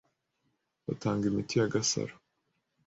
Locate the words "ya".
1.59-1.71